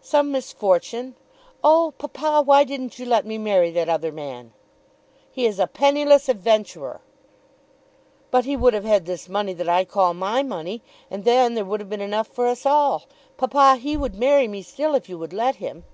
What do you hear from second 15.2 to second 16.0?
would let him."